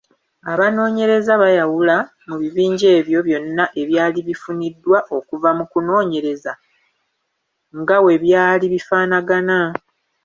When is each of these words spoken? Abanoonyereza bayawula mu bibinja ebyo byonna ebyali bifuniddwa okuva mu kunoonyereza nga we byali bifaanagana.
Abanoonyereza 0.53 1.31
bayawula 1.43 1.97
mu 2.27 2.35
bibinja 2.41 2.87
ebyo 2.99 3.19
byonna 3.27 3.65
ebyali 3.81 4.19
bifuniddwa 4.27 4.97
okuva 5.17 5.49
mu 5.57 5.65
kunoonyereza 5.71 6.51
nga 7.79 7.97
we 8.03 8.13
byali 8.23 8.65
bifaanagana. 8.73 9.59